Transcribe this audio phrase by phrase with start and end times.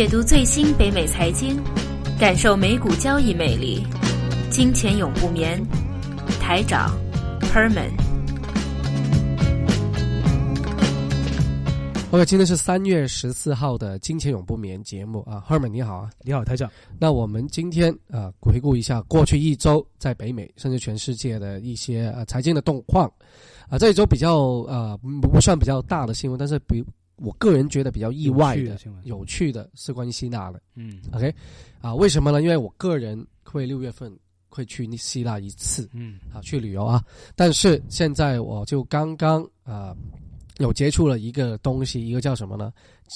[0.00, 1.62] 解读最新北美财经，
[2.18, 3.86] 感受美股交易魅力。
[4.48, 5.62] 金钱永不眠，
[6.40, 6.98] 台长
[7.52, 7.90] Herman。
[12.10, 16.70] OK，今天是三月十四号的《金钱永不眠》节目啊，Herman 你好啊，你好台长。
[16.98, 23.06] 那我们今天啊，回顾一下过去一周在北美甚至全世界的一些呃财经的动况
[23.68, 26.82] 啊，这一周比较呃不算比较大的新闻，但是比
[27.20, 30.60] 我个人觉得比较意外的、有趣的是关于希腊的。
[30.74, 31.34] 嗯，OK，
[31.80, 32.42] 啊，为什么呢？
[32.42, 34.16] 因为我个人会六月份
[34.48, 37.04] 会去希腊一次，嗯，啊，去旅游啊。
[37.36, 39.96] 但是现在我就刚刚啊。
[40.58, 42.70] 有接触了一个东西，一个叫什么呢？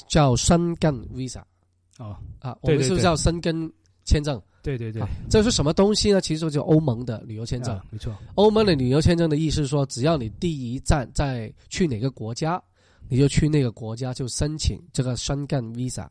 [0.09, 1.43] 叫申根 Visa。
[1.99, 3.71] 哦啊，我们是不是叫申根
[4.07, 4.41] 签证？
[4.63, 6.23] 对对对，这是什么东西呢？
[6.23, 7.79] 其实就欧盟的旅游签证。
[7.91, 12.59] 没错，欧盟的旅游签证的意思是说，只要你第一站在去哪个国家，
[13.09, 16.07] 你就去那个国家就申请这个申根 Visa。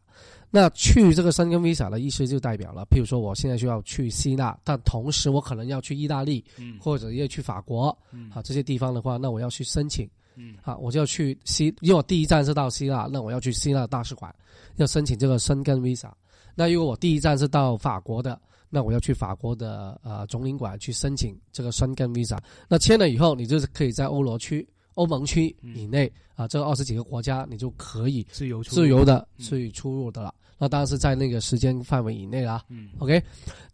[0.50, 10.08] 那去这个申根 Visa 的意思就代表了，譬如说我现在就要去希腊，但同时我可能要去意大利，嗯，或者要去法国，嗯，啊这些地方的话，那我要去申请。
[10.36, 14.34] 嗯，啊，我就要去希，因为我第一站是到希腊，那我要去希腊大使馆，
[14.78, 16.12] 要申请这个申根 visa。
[16.56, 22.40] 那如果我第一站是到法国的，那我要去法国的呃总领馆去申请这个申根 visa。
[22.68, 30.34] 那签了以后，你就是可以在欧罗区、欧盟区以内啊，这二十几个国家，你就可以自由自由的去出入的了。
[30.58, 32.64] 那当然是在那个时间范围以内啦。
[32.70, 33.22] 嗯，OK。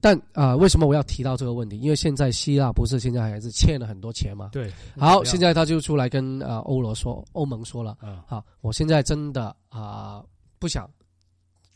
[0.01, 1.77] 但啊，为什么我要提到这个问题？
[1.79, 4.49] 因为现在希腊不是现在还是欠了很多钱嘛？
[4.51, 4.71] 对。
[4.97, 10.23] 好，现在他就出来跟呃欧罗说，欧盟说了，啊，好，我现在真的啊
[10.57, 10.89] 不想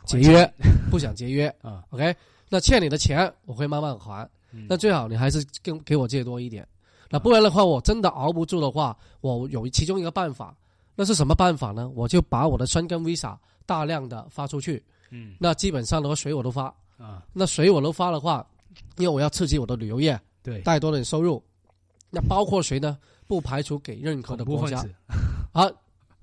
[0.06, 0.52] 节约，
[0.90, 1.84] 不想节约啊。
[1.92, 2.16] OK，
[2.50, 6.68] 那欠你的钱我会慢慢还，嗯那最好你还是跟给我借多一点。
[7.14, 10.58] 那不然的话，我真的熬不住的话，我有其中一个办法，
[10.96, 11.88] 那是什么办法呢？
[11.94, 14.84] 我就把我的申根 Visa 大量的发出去。
[15.12, 17.22] 嗯，那基本上的话，水我都发啊。
[17.32, 18.44] 那水我都发的话，
[18.98, 21.40] 因为我要刺激我的旅游业，对，带多点收入。
[22.10, 22.98] 那包括谁呢？
[23.28, 24.84] 不排除给任何的国家。
[25.52, 25.70] 啊，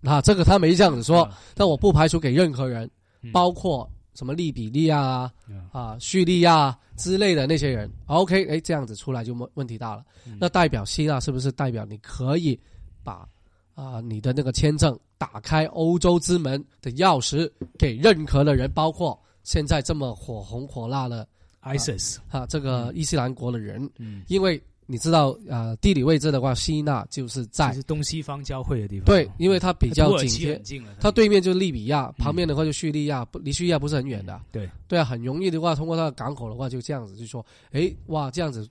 [0.03, 2.91] 啊，这个他没这样子说，但我不排除给任何人，
[3.32, 3.88] 包括
[4.20, 5.32] 什么利比利亚啊、
[5.72, 7.91] 啊叙利亚之类的那些人。
[8.04, 10.04] OK，哎，这样子出来就问问题大了。
[10.38, 12.60] 那代表希腊是不是代表你可以
[13.03, 13.26] 把
[13.75, 14.98] 啊你的那个签证？
[15.16, 21.26] 打开欧洲之门的钥匙给任何的人，包括现在这么火红火辣的
[21.62, 23.91] ISIS 啊，这个伊斯兰国的人。
[23.97, 29.06] 嗯，因为你知道，呃，地理位置的话，希腊就是在东西方交汇的地方。
[29.06, 30.61] 对，因为它比较紧贴，
[31.01, 34.41] 它对面就是利比亚，旁边的话就叙利亚，不离叙利亚不是很远的。
[34.51, 38.69] 对，对啊，很容易的话，通过它的港口的话，就这样子就说，哎，哇，这样子，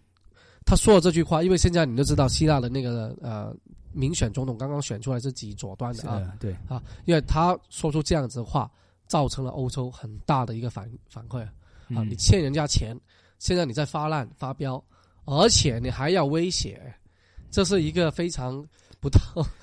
[0.66, 3.56] 他说了这句话，因为现在你都知道，希腊的那个呃。
[3.92, 8.70] 民选总统刚刚选出来是极左端的啊，对啊，因为他说出这样子的话，
[9.08, 11.42] 造成了欧洲很大的一个反反馈
[11.96, 12.04] 啊。
[12.04, 12.96] 你欠人家钱，
[13.40, 14.82] 现在你在发烂发飙，
[15.26, 16.82] 而且你还要威胁，
[17.50, 18.66] 这是一个非常
[19.00, 19.20] 不道。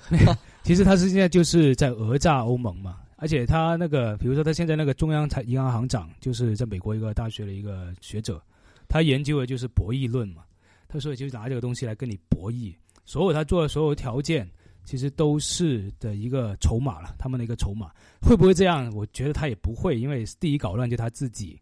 [0.63, 8.41] 其实他是现在就是在讹诈欧盟嘛，而且他那个，比如说他现在那个中央财银行行长，就是在美国一个大学的一个学者，
[8.87, 10.43] 他研究的就是博弈论嘛，
[10.87, 12.75] 他说就拿这个东西来跟你博弈。
[13.05, 14.49] 所有他做的所有条件，
[14.83, 17.89] 其实都是的一个筹码了，他们的一个筹码
[18.21, 18.91] 会不会这样？
[18.93, 21.57] 我觉得他也不会，因为第一搞乱就他自己，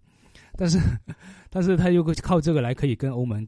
[0.57, 0.79] 但是，
[1.51, 3.47] 但是他又靠这个来可以跟欧盟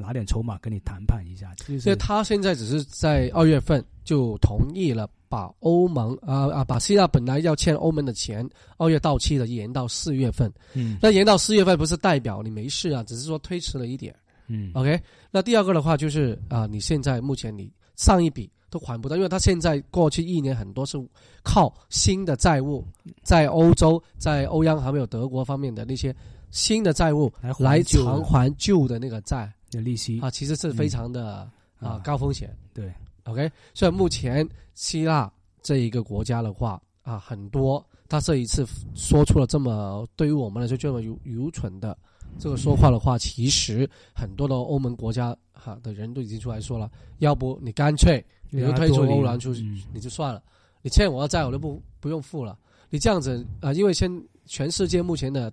[0.00, 1.54] 拿点筹码跟你谈判一下。
[1.78, 10.52] 所以他现在只是在二月份就同意了，把欧盟啊啊把希腊本来要欠欧盟的钱二月到期的延到四月份。
[10.74, 14.14] 嗯，那延到四月份不是代表你没事啊，只是说推迟了一点。
[14.48, 15.00] 嗯，OK，
[15.30, 20.98] 那第二个的话就是啊，你现在目前你上一笔都还不到，因为他现在过去一年很多是
[21.44, 22.84] 靠新的债务，
[23.22, 26.12] 在欧洲、在欧央行还没有德国方面的那些
[26.50, 32.56] 新的债务来偿还旧的那个债的利息啊，其实是非常的啊高风险。
[32.74, 32.92] 对
[33.24, 35.32] ，OK，所以目前希腊
[35.62, 41.96] 这一个国家的话啊，很多他这一次说出了这么对于我们来说这么愚愚蠢的。
[42.38, 46.88] 这个说话的话，其实很多的欧盟国家哈的人都已经出来说了，
[47.18, 49.62] 要不你干脆你就退出欧元出去，
[49.92, 50.40] 你就算了，
[50.80, 52.56] 你欠我的债我都不不用付了。
[52.88, 54.08] 你这样子啊，因为现
[54.46, 55.52] 全世界目前的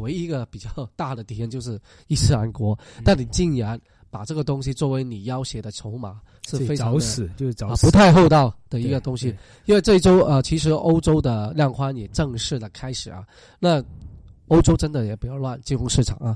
[0.00, 3.80] 唯一一个比较大的敌人就是伊斯兰国，但你竟然
[4.10, 9.34] 把这个东西作为你要挟的筹码，是非常找死，就是找死，不太厚道的一个东西。
[9.66, 13.26] 因为这一周呃，其实欧洲的量宽也正式的开始啊，
[13.58, 13.82] 那。
[14.50, 16.34] 欧洲真的也不要乱进入市场啊！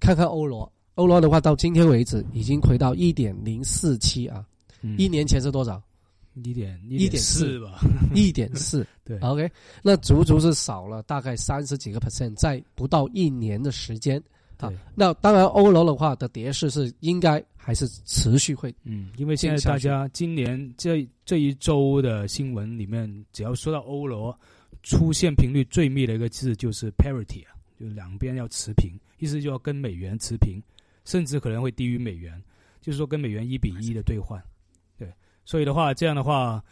[0.00, 4.44] 看看欧罗，欧罗的话到今天为止已经回到一点零四七啊，
[4.98, 5.80] 一年前是多少？
[6.44, 7.80] 一点一点四吧，
[8.14, 8.86] 一点四。
[9.04, 9.50] 对，OK，
[9.82, 14.22] 那足足是少了大概三十几个 percent，在不到一年的时间。
[14.58, 24.34] 啊对，那当然欧罗的话的跌势是应该还是持续会嗯，因为现在大家今年这这一周的新闻里面，只要说到欧罗，
[24.82, 30.58] 出现频率最密的一个字就是 parity 啊，就两边要持平，意思就要跟美元持平，
[31.04, 32.42] 甚至可能会低于美元，
[32.80, 34.40] 就是说跟美元一比一的兑换。
[34.40, 34.55] 对，
[35.46, 36.62] 所以的话，这样的话，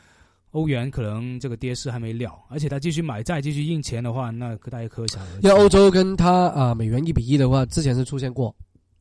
[0.51, 5.47] 欧元可能这个跌势还没了，而且它继续买债、继续印钱的话，那大家可想而知。
[5.47, 8.55] 因为欧洲跟它啊、美元一比一的话，之前是出现过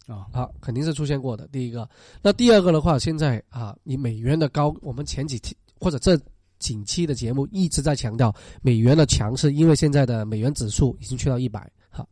[0.08, 1.48] 啊，啊，肯定是出现过的。
[1.48, 1.90] 第一个，
[2.22, 6.16] 那第二个的话，现在啊，以美元的高，我们前几期或者这
[6.60, 12.08] 几期的节目一直在强调美元的强势，因为现在的美元指数已经去到一百哈。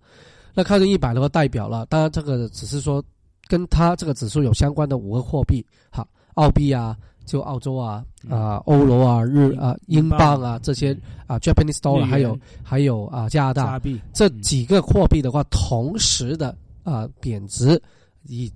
[0.53, 3.03] 那靠近一百的话，代表了，当然这个只是说
[3.47, 6.97] 跟它这个指数有相关的五个货币哈，澳币啊。
[7.25, 10.97] 就澳洲啊，啊、欧罗啊，日啊，英镑啊，这些
[11.27, 13.65] 啊，Japanese dollar，还有还有啊，加拿大。
[13.65, 14.01] 加币。
[14.13, 17.81] 这几个货币的话，同时的啊、贬值，
[18.23, 18.51] 以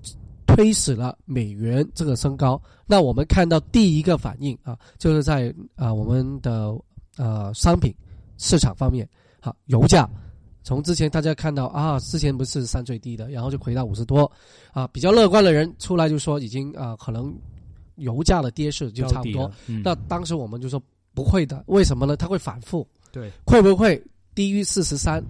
[0.46, 2.62] 推使了美元这个升高。
[2.86, 6.76] 那我们看到第一个反应啊，就是在啊、我们的
[7.18, 7.94] 呃商品
[8.38, 9.08] 市场方面，
[9.40, 10.10] 好、油价。
[10.64, 14.30] 从之前大家看到啊，之前不是三最低的，然后就回到五十多，
[14.74, 17.32] 啊，比较乐观的人出来就说已经啊，可能
[17.96, 19.52] 油价的跌势就差不多。。
[19.68, 20.82] 嗯、那当时我们就说
[21.14, 22.16] 不会的，为什么呢？
[22.16, 24.02] 它会反复，对，会不会
[24.34, 25.24] 低于四十三？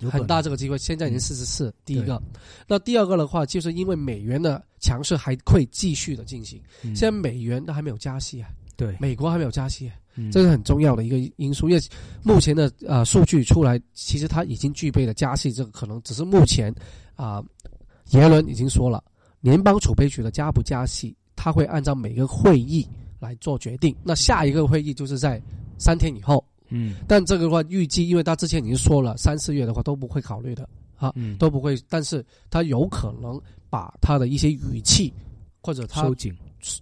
[0.00, 1.74] 有很大这个机会，现在已经四十四。
[1.84, 2.22] 第一个，
[2.68, 6.62] 那第二个的话，就是因为美元的强势还会继续的进行。
[6.84, 11.68] 嗯现在美元都还没有加息啊，对，美国还没有加息啊，嗯这是很重要的一个因素。
[11.68, 11.82] 因为
[12.22, 16.72] 目前的呃数据出来，其实它已经具备了加息这个可能，只是目前
[17.16, 17.42] 啊、
[18.10, 19.02] 耶伦已经说了，
[19.40, 21.12] 联邦储备局的加不加息，
[21.48, 22.86] 他会按照每个会议
[23.18, 23.96] 来做决定。
[24.04, 25.40] 那下一个会议就是在
[25.78, 26.44] 三天以后。
[26.70, 30.68] 嗯但这个的话，预计因为他之前已经说了，三四月的话都不会考虑的
[30.98, 31.74] 啊，嗯都不会。
[31.88, 33.40] 但是他有可能
[33.70, 35.10] 把他的一些语气，
[35.62, 36.30] 或者他收紧，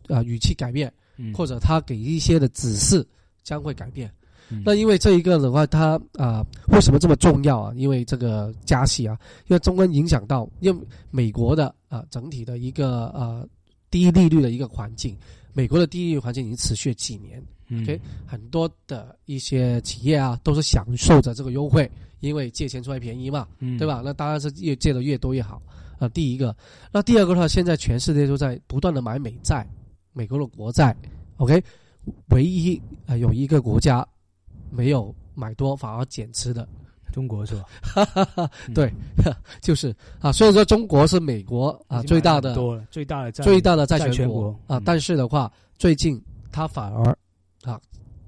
[0.08, 3.06] 呃语气改变，嗯或者他给一些的指示
[3.44, 4.10] 将会改变。
[4.50, 7.72] 嗯那因为这一个的话，它啊、为什么这么重要啊？
[7.76, 9.16] 因为这个加息啊，
[9.46, 13.48] 因为中间影响到，因为美国的啊、整体的一个呃
[13.90, 15.16] 低利率的一个环境，
[15.52, 17.42] 美国的低利率环境已经持续了几年。
[17.68, 17.82] 嗯。
[17.82, 21.90] OK 很多的一些企业啊，都是享受着这个优惠，
[22.20, 23.76] 因为借钱出来便宜嘛，嗯。
[23.78, 24.02] 对吧？
[24.04, 25.60] 那当然是越借的越多越好。
[25.98, 26.54] 啊、第一个，
[26.92, 29.66] 那第二个的话，现在全世界都在不断的买美债，
[30.12, 30.94] 美国的国债
[31.38, 31.62] ，OK，
[32.28, 34.06] 唯一啊、呃有一个国家
[34.70, 36.68] 没有买多，反而减持的，
[37.16, 37.64] 中国是吧？
[38.68, 38.92] 嗯对，
[39.62, 46.22] 就是啊，所以说中国是美国啊最大的多，最大的债最大的债债权权国啊嗯，但是的话，最近
[46.52, 47.16] 它反而
[47.64, 47.80] 啊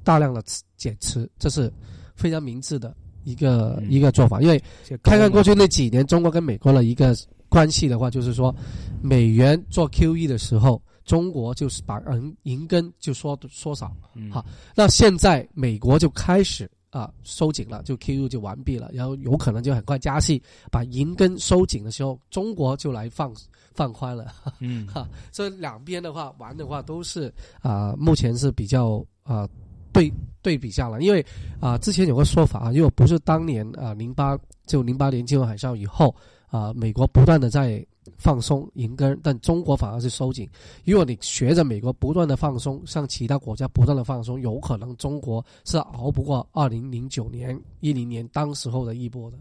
[0.03, 0.43] 大量的
[0.79, 1.71] 减持，这是
[2.17, 4.41] 非常明智的一个、嗯一个做法。
[4.41, 4.59] 因为
[5.03, 7.15] 看看过去那几年中国跟美国的一个
[7.51, 8.55] 关系的话，就是说
[9.03, 14.43] 美元做 QE 的时候，中国就是把银银根就缩缩少，嗯好
[14.75, 16.67] 那现在美国就开始。
[16.91, 23.33] 啊，收紧了，就 QE 就完毕了，然后有可能就很快加息，把银根收紧的时候，中国就来放
[23.75, 24.33] 放宽了。
[24.61, 29.47] 嗯哈，所以两边的话玩的话都是啊、目前是比较啊、
[29.93, 31.25] 对对比下来，因为
[31.61, 36.15] 啊、之前有个说法啊，因为不是当年啊零八就零八年金融海啸以后
[36.51, 37.85] 啊、美国不断的在
[38.17, 40.49] 放松银根，但中国反而是收紧。
[40.85, 49.39] 如果你学着美国不断的放松，向其他国家不断的放松，有可能中国是熬不过二零零九年、一零年当时候的一波的。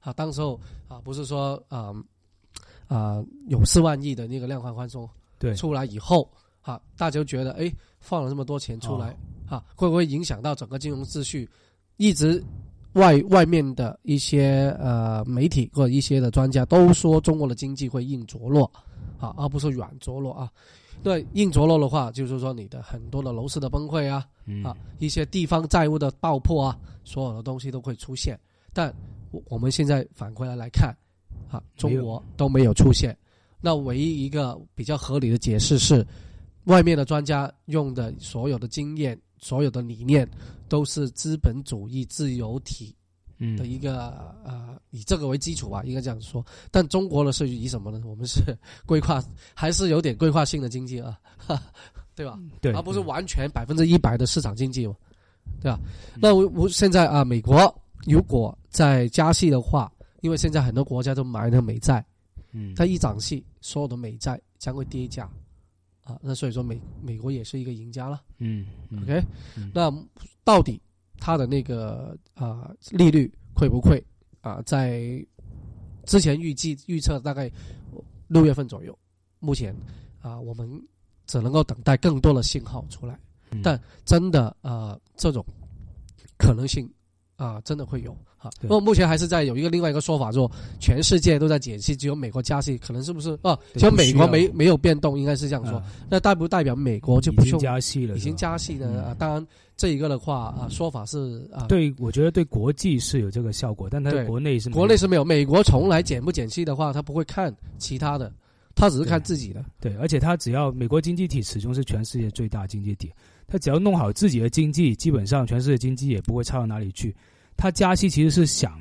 [0.00, 1.92] 啊，当时候啊，不是说啊
[2.86, 5.08] 啊有四万亿的那个量化宽松
[5.38, 6.30] 对出来以后，
[6.62, 7.70] 啊，大家就觉得哎
[8.00, 9.10] 放了这么多钱出来，
[9.48, 11.48] 哦啊，会不会影响到整个金融秩序？
[11.96, 12.42] 一直
[12.98, 18.70] 外外面的一些呃媒体或者一些的专家都说中国的经济会硬着落，
[19.18, 20.50] 啊，而不是软着落啊。
[21.00, 28.36] 对硬着落的话，就是说你的很多的楼市的崩溃啊，嗯啊，一些地方债务的爆破啊，所有的东西都会出现。
[28.72, 28.92] 但
[29.30, 30.92] 我我们现在反过来来看，
[31.48, 33.16] 啊，中国都没有出现。
[33.60, 36.04] 那唯一一个比较合理的解释是，
[36.64, 40.28] 外面的专家用的所有的经验、所有的理念，
[40.68, 42.94] 都是资本主义自由体
[43.38, 46.44] 嗯的一个、呃，以这个为基础吧，应该这样说。
[46.70, 48.02] 但中国的是以什么呢？
[48.04, 48.40] 我们是
[48.84, 49.22] 规划，
[49.54, 51.18] 还是有点规划性的经济啊，
[52.16, 52.38] 对吧？
[52.60, 54.94] 对，而不是完全百分之一百的市场经济嘛，
[55.60, 55.78] 对吧？
[56.14, 57.72] 嗯那我我现在啊，美国
[58.06, 59.90] 如果在加息的话，
[60.20, 62.04] 因为现在很多国家都买那美债，
[62.52, 65.30] 嗯它一涨息，所有的美债将会跌价
[66.08, 68.22] 啊，那所以说美美国也是一个赢家了。
[68.38, 69.22] 嗯嗯 OK，、
[69.58, 69.92] 嗯那
[70.42, 70.80] 到底
[71.18, 74.02] 它的那个啊、利率会不会
[74.40, 75.22] 啊、在
[76.06, 77.50] 之前预计预测大概
[78.28, 78.98] 六月份左右，
[79.38, 79.76] 目前
[80.22, 80.66] 啊、我们
[81.26, 83.14] 只能够等待更多的信号出来。
[83.50, 85.44] 嗯但真的呃这种
[86.38, 86.90] 可能性
[87.38, 88.50] 啊、真的会有啊。
[88.60, 93.56] 对不过目前还是在有一个另外一个说法，说全世界都在减息，只有美国加息，可能是不是啊？
[93.72, 95.78] 对只有美国没没有变动，应该是这样说。
[95.78, 98.90] 啊那代不代表美国就不用加息了，已经加息呢？
[98.92, 108.32] 嗯啊，当然这一个的话啊，说法是啊，，对，我觉得对国际是有这个效果，但它对国内是没有国内是没有，美国从来减不减息的话，他不会看其他的，
[108.74, 109.64] 他只是看自己的。
[109.80, 113.12] 对，而且它只要美国经济体始终是全世界最大经济体，
[113.48, 117.12] 他只要弄好自己的经济，基本上全世界经济也不会差到哪里去。
[117.56, 118.80] 他加息其实是想，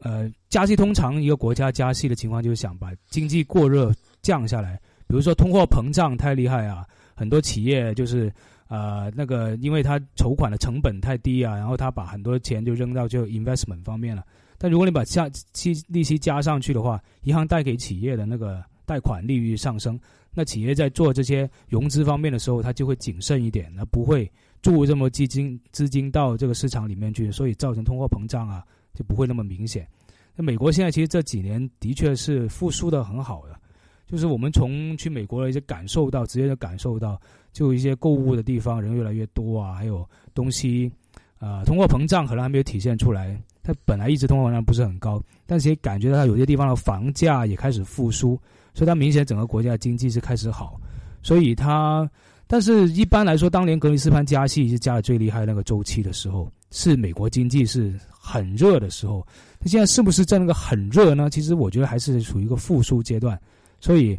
[0.00, 8.32] 呃，加息通常一个国家加息的情况就是想把经济过热降下来，比如说通货膨胀太厉害啊，很多企业就是
[8.68, 14.22] 呃那个因为它筹款的成本太低啊，然后他把很多钱就扔到就 investment 方面了。
[14.58, 19.98] 但如果你把加息利息加上去的话，银行贷给企业的那个贷款利率上升，
[20.38, 28.62] 那企业在做这些融资方面的时候，它就会谨慎一点，那不会注入这么基金资金到这个市场里面去，所以造成通货膨胀啊
[28.92, 29.88] 就不会那么明显。
[30.34, 33.58] 那美国现在其实这几年的确是复苏的很好的，
[34.06, 37.18] 就是我们从去美国的一些感受到，直接的感受到，
[37.50, 40.92] 就一些购物的地方人越来越多啊，还有东西，
[41.38, 48.38] 呃，通货膨胀可能还没有体现出来，它本来一直通货膨胀不是很高，但是也感觉到它有些地方的房价也开始复苏，
[48.76, 50.78] 所以它明显整个国家经济是开始好，
[51.22, 52.06] 所以它，
[52.46, 59.26] 但是一般来说，当年格林斯潘加息是加的最厉害那个周期的时候，是美国经济是很热的时候。
[59.60, 61.30] 那现在是不是在那个很热呢？
[61.30, 63.40] 其实我觉得还是处于一个复苏阶段，
[63.80, 64.14] 所以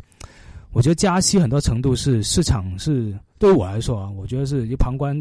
[0.72, 5.16] 我觉得加息很多程度是市场是对于我来说啊，我觉得是一旁观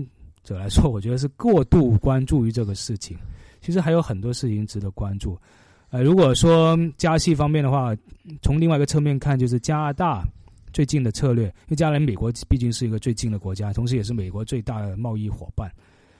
[0.44, 3.14] 者来说，我觉得是过度关注于这个事情。
[3.60, 5.38] 其实还有很多事情值得关注。
[5.90, 7.94] 呃，如果说加息方面的话，
[8.42, 10.24] 从另外一个侧面看，就是加拿大
[10.72, 15.70] 最近的策略，因为加拿大美国毕竟是一个最近的国家，同时也是美国最大的贸易伙伴。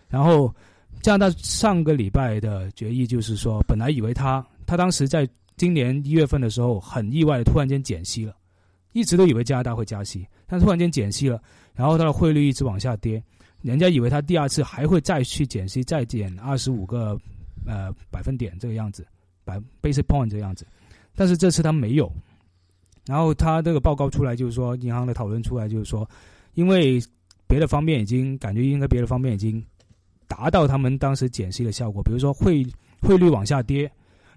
[0.08, 0.54] 然后
[1.02, 8.35] 加拿大上个礼拜的决议就是说，本来以为他他当时在今年一月份的时候很意外的突然间减息了，
[8.92, 11.42] 一直都以为加拿大会加息，但突然间减息了，
[11.75, 13.23] 然后它的汇率一直往下跌，
[13.62, 17.18] 人家以为他第二次还会再去减息，再减二十五个
[17.66, 19.04] 呃百分点这个样子，
[19.47, 20.67] 百 basic point 这样子，
[21.15, 22.12] 但是这次他没有。
[23.07, 26.07] 然后他这个报告出来就是说，银行的讨论出来就是说，
[26.55, 27.00] 因为
[27.47, 29.65] 别的方面已经感觉应该别的方面已经
[30.26, 32.67] 达到他们当时减息的效果，比如说汇
[33.00, 33.88] 汇率往下跌，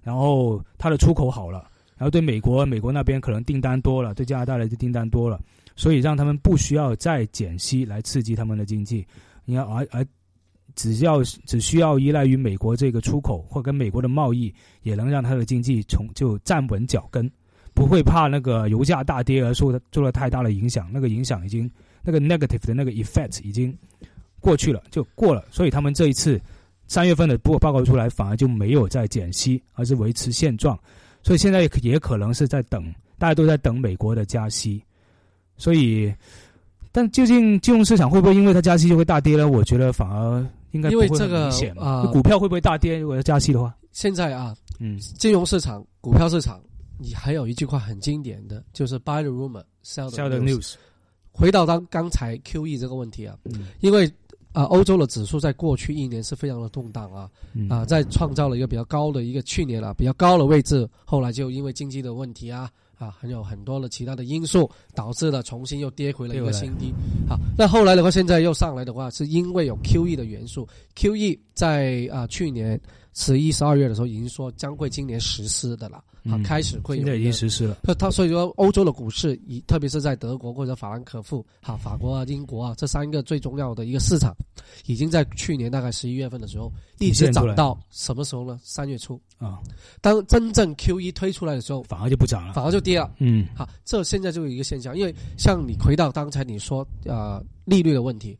[0.03, 5.41] 然后它的出口好了，然后对美国美国那边可能订单多了，对加拿大来的订单多了，
[5.75, 9.03] 所以让他们不需要再减息来刺激他们的经济，
[9.45, 10.05] 你看而而
[10.79, 17.29] 只要只需要依赖于美国这个出口或跟美国的贸易，也能让它的经济从就站稳脚跟，
[17.73, 21.69] 不会怕那个油价大跌而受受了太大的影响，那个影响已经
[22.01, 23.77] 那个 negative 的那个 effect 已经
[24.39, 26.39] 过去了，就过了，所以他们这一次
[26.87, 30.79] 三月份的报报告出来，反而就没有再减息，而是维持现状，
[31.23, 32.81] 所以现在也可能是在等，
[33.17, 34.81] 大家都在等美国的加息，
[35.57, 36.13] 所以。
[36.91, 39.47] 但究竟金融市场会不会因为它加息就会大跌呢？
[39.47, 42.97] 我觉得反而应该因不会很为这个明显呃股票会不会大跌？
[42.97, 46.61] 如果要加息的话，现在啊，嗯金融市场、股票市场，
[46.97, 50.73] 你还有一句话很经典的，就是 “buy the rumor, sell the news”。
[51.31, 54.11] 回到当刚才 QE 这个问题啊，嗯因为
[54.51, 66.93] 啊、欧洲的指数在过去一年是非常的动荡啊，嗯啊、在创造了一个比较高的一个去年啊比较高的位置，后来就因为经济的问题啊啊，还有很多的其他的因素，导致了重新又跌回了一个新低。
[67.27, 70.67] 好，那后来的话，现在又上来的话，是因为有 QE 的元素。
[70.95, 72.79] QE 在啊、去年
[73.13, 84.35] 十一、十二月的时候已经说将会今年实施的了，啊，嗯开始会有现在已经实施了，那它所以说，欧洲的股市，以特别是在德国或者法兰克福、哈法国啊、英国啊这三个最重要的一个市场，
[84.85, 88.59] 已经在去年大概十一月份的时候一直涨到什么时候呢？
[88.63, 89.59] 三月初，啊，
[90.01, 92.53] 当真正 QE 推出来的时候，反而就不涨了。
[92.53, 93.11] 反而就跌了。
[93.19, 98.37] 嗯好，这现在就有一个现象，因为像你回到刚才你说呃利率的问题，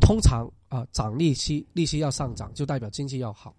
[0.00, 3.54] 通常啊、涨利息，利息要上涨，就代表经济要好，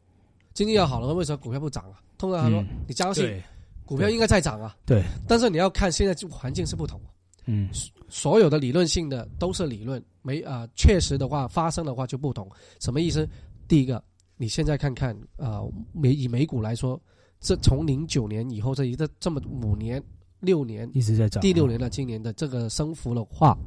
[0.55, 2.01] 经济要好了，为什么股票不涨啊？
[2.17, 3.39] 通常他说、嗯你相信，
[3.85, 4.75] 股票应该在涨啊。
[4.85, 6.99] 对，但是你要看现在就环境是不同，
[7.45, 7.69] 嗯
[8.07, 12.49] 所有的理论性的都是理论，没啊、确实的话发生的话就不同。
[12.79, 13.27] 什么意思？
[13.67, 14.01] 第一个，
[14.37, 16.99] 你现在看看啊、美以美股来说，
[17.41, 20.01] 这从零九年以后这一个这么五年
[20.39, 23.57] 六年一直在涨，第六年的今年的这个升幅的话，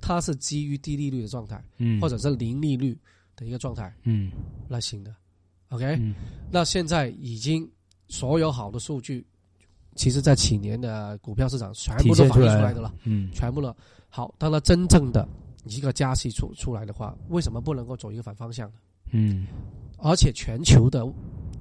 [0.00, 2.98] 它是基于低利率的状态，嗯，或者是零利率
[3.36, 4.32] 的一个状态嗯
[4.66, 5.14] 来行的。
[5.70, 6.14] OK，、嗯。
[6.50, 7.68] 那现在已经
[8.08, 9.26] 所有好的数据，
[9.96, 13.30] 其实在几年的股票市场全部都反映出来的了，嗯。
[13.32, 13.76] 全部了。
[14.08, 15.28] 好，当它真正的
[15.64, 18.76] 一个加息出出来的话，为什么不能够走一个反方向呢？
[19.12, 19.46] 嗯。
[19.98, 21.06] 而且全球的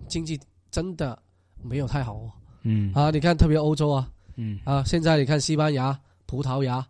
[0.08, 0.40] 经济
[0.72, 1.18] 真的
[1.62, 2.32] 没有太好哦。
[2.64, 2.94] 嗯。
[2.94, 4.60] 啊，你看特别欧洲啊，嗯。
[4.64, 6.86] 啊，现在你看西班牙、葡萄牙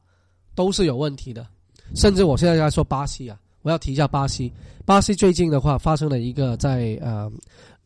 [0.53, 1.47] 都是有问题的，
[1.95, 4.51] 甚至我现在在说巴西啊，我要提一下巴西。
[4.85, 7.29] 巴西最近的话发生了一个在呃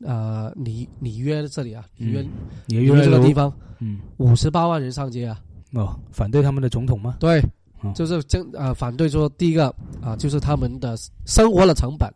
[0.04, 2.24] 呃里里约这里啊，里约、
[2.68, 4.00] 也里约这个地方嗯。
[4.18, 5.42] 五十八万人上街啊，
[5.74, 7.18] 哦，反对他们的总统吗？
[7.20, 7.42] 对
[7.82, 12.08] 哦，就是争呃反对说第一个啊，就是他们的生活的成本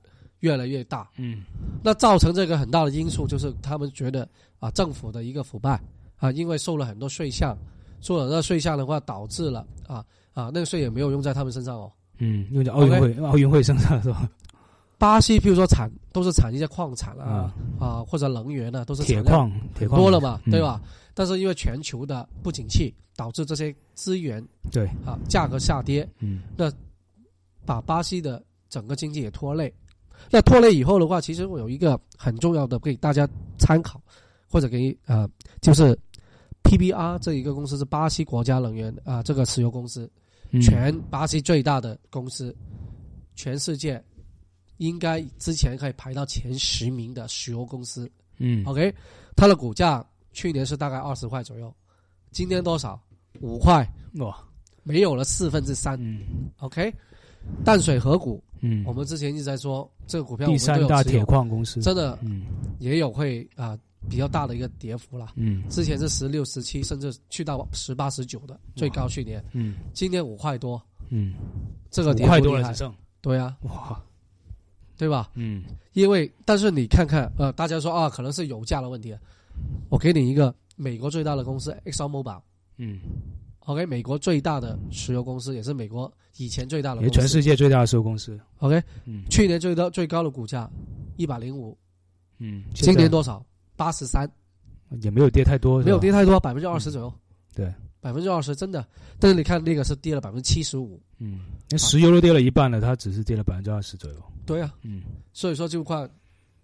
[0.42, 1.44] 越来越大，嗯。
[1.84, 4.28] 那造成这个很大的因素就是他们觉得
[4.60, 5.82] 啊政府的一个腐败
[6.18, 7.58] 啊，因为收了很多税项，
[8.02, 11.92] 收了很多税项的话，导致了啊啊那个税也没有用在他们身上哦。
[12.18, 14.30] 嗯，用在奥运会奥运会身上是吧？
[14.98, 20.82] 巴西譬如说产都是产一些矿产啊啊，啊或者能源啊，都是铁矿铁矿多了嘛，嗯对吧？
[21.14, 26.72] 但是因为全球的不景气，导致这些资源对，啊价格下跌，嗯那
[27.66, 29.74] 把巴西的整个经济也拖累。
[30.32, 34.02] 那拖累以后的话，其实我有一个很重要的给大家参考，
[34.50, 35.28] 或者给呃，
[35.62, 35.98] 就是
[36.64, 40.10] PBR 这一个公司是巴西国家能源啊、这个石油公司，嗯
[40.62, 42.56] 全巴西最大的公司，
[43.36, 44.02] 全世界
[44.78, 48.10] 应该之前可以排到前十名的石油公司。
[48.38, 48.64] 嗯。
[48.66, 48.94] OK，
[49.36, 51.74] 它的股价去年是大概二十块左右，
[52.32, 53.02] 今天多少？
[53.42, 54.38] 五块，哇。
[54.84, 55.98] 没有了四分之三。
[56.00, 56.22] 嗯。
[56.60, 56.94] OK，
[57.64, 61.82] 淡水河谷，嗯，我们之前一直在说这个股票，第三大铁矿矿公司。
[61.82, 62.44] 真的嗯。
[62.80, 63.78] 也有会啊、
[64.10, 65.34] 比较大的一个跌幅了。
[65.36, 65.64] 嗯。
[65.70, 69.76] 之前是十六、十七，甚至去到十八、十九的最高去年，嗯。
[69.94, 71.34] 今年五块多，嗯，
[71.90, 74.02] 这个五块多了只剩对啊，哇。
[74.98, 75.30] 对吧？
[75.34, 75.64] 嗯。
[75.94, 79.16] 因为但是你看看，呃，大家说啊，可能是油价的问题。
[79.90, 82.42] 我给你一个美国最大的公司 Exxon Mobil。
[82.78, 83.00] 嗯
[83.60, 87.08] ，OK，美国最大的石油公司，也是美国以前最大的公司。
[87.08, 88.40] 也全世界最大的石油公司。
[88.60, 89.24] OK，嗯。
[89.30, 90.70] 去年最高最高的股价
[91.18, 91.78] 一百零五，
[92.40, 93.46] 嗯，今年多少？
[93.76, 94.30] 八十三，
[95.02, 97.14] 也没有跌太多，没有跌太多，百分之二十左右。
[97.54, 98.86] 对，百分之二十真的。
[99.20, 101.02] 但是你看那个是跌了百分之七十五。
[101.18, 104.24] 嗯，那石油都跌了一半了，它只是跌了百分之二十左右。
[104.46, 105.02] 对啊，嗯，
[105.34, 106.10] 所以说就看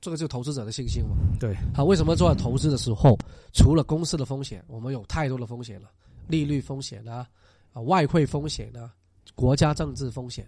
[0.01, 1.15] 这个就投资者的信心嘛。
[1.39, 3.17] 对，好，为什么做投资的时候，
[3.53, 5.89] 除了公司的风险，我们有太多的风险了，
[6.27, 7.27] 利率风险啊，
[7.73, 8.93] 啊外汇风险啊，
[9.35, 10.45] 国家政治风险。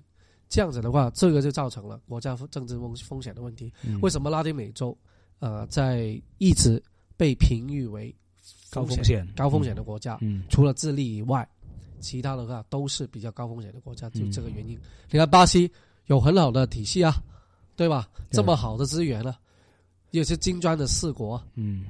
[0.49, 3.71] 这样子的话，这个就造成了国家政治风风险的问题。
[3.83, 4.95] 嗯为什么拉丁美洲，
[5.43, 6.81] 呃，在一直
[7.17, 8.15] 被评誉为
[8.71, 10.17] 高风险高风险的国家？
[10.21, 11.45] 嗯除了智利以外，
[11.99, 14.79] 其他的话都是比较高风险的国家，就嗯这个原因。
[15.11, 15.69] 你看巴西
[16.05, 17.21] 有很好的体系啊，
[17.75, 18.09] 对吧？
[18.31, 19.35] 这么好的资源呢、
[20.11, 21.87] 也是金砖的四国嗯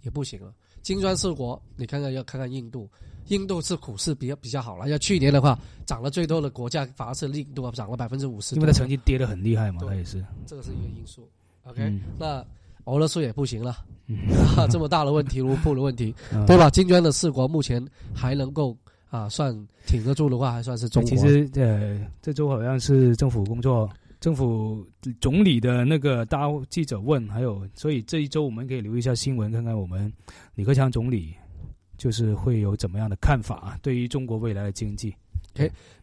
[0.00, 0.54] 也不行了。
[0.80, 2.90] 金砖四国，你看看要看看印度，
[3.26, 4.88] 印度是股市比较比较好了。
[4.88, 8.54] 要去年的话，涨了最多的国家反而是印度啊，涨了百分之五十。
[8.54, 10.24] 因为它曾经跌得很厉害嘛，对它也是。
[10.46, 11.28] 这个是一个因素。
[11.64, 12.42] OK，、嗯那
[12.84, 14.16] 俄罗斯也不行了，嗯
[14.56, 16.68] 啊， 这么大的问题，卢布的问题，嗯对吧？
[16.70, 18.76] 金砖的四国目前还能够
[19.10, 19.54] 啊，算
[19.86, 21.10] 挺得住的话，还算是中国。
[21.10, 23.88] 其实呃，这周好像是政府工作，
[24.20, 24.86] 政府
[25.20, 30.12] 总理的那个大记者问，还有，所以这一周我们可以留意一下新闻，看看我们
[30.54, 31.34] 李克强总理
[31.96, 35.14] 就是会有怎么样的看法，对于中国未来的经济。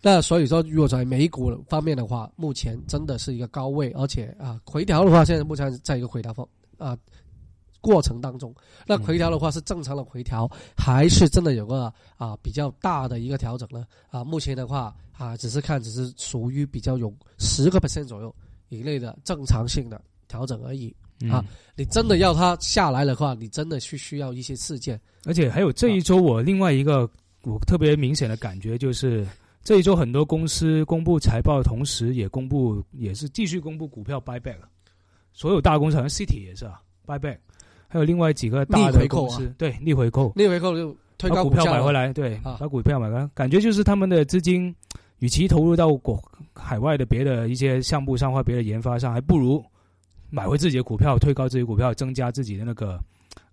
[0.01, 6.47] 那所以说，如果在美股方面的话，目前真的是一个高位，而且啊，回调的话，现在目前在一个回调方
[6.81, 6.97] 啊
[7.79, 8.53] 过程当中。
[8.85, 13.85] 那回调的话是正常的回调，还是真的有个啊比较大的一个调整呢？
[14.09, 18.35] 啊，目前的话啊，只是看只是属于比较有十个 percent 左右
[18.69, 20.95] 以内的正常性的调整而已。
[21.29, 24.99] 啊你真的要它下来的话，你真的是需要一些事件。
[25.25, 27.07] 而且还有这一周，我另外一个
[27.43, 29.23] 我特别明显的感觉就是，
[29.63, 34.57] 这一周很多公司公布财报的同时，也公布也是继续公布股票 buyback，
[35.33, 37.37] 所有大公司好像 City 也是啊 buyback，
[37.87, 41.63] 还有另外几个大的公司，对逆回购，逆回购就推高价了。
[41.63, 42.57] 票买回来，对，啊。
[42.59, 44.73] 把股票买回来，感觉就是他们的资金，
[45.19, 46.21] 与其投入到国
[46.53, 49.63] 海外的别的一些项目上或别的研发上，还不如
[50.29, 52.99] 买回自己的股票，推高自己股票，增加自己的那个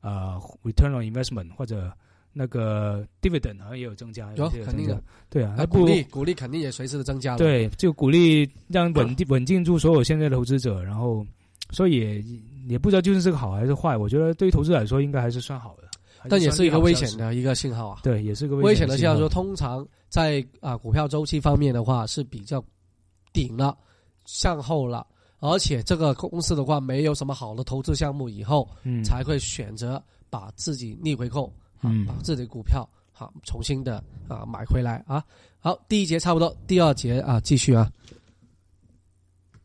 [0.01, 1.93] 呃 return on investment 或者
[2.33, 7.39] 那个 dividend 好像也有增加，有肯定的，对啊，鼓励鼓励肯定也随时的增加了。
[7.39, 11.27] 对，就鼓励让稳定稳定住所有现在的投资者，然后
[11.71, 12.25] 所以也
[12.69, 15.89] 也不知道究竟是个好还是坏，我觉得对于投资者来说应该还是算好的。
[16.29, 17.33] 但也是一个危险的。
[17.33, 18.01] 一个信号啊。
[18.03, 22.63] 对，也是个危险的信号说，通常在啊股票周期方面的话是比较
[23.33, 23.77] 顶了，
[24.25, 25.07] 向后了，
[25.39, 31.45] 而且这个公司的话没有什么好的投资项目以后，嗯才会选择把自己逆回购，
[31.77, 35.25] 啊嗯把自己的股票好重新的啊买回来啊。
[35.61, 37.89] 好，第一节差不多，第二节啊继续啊。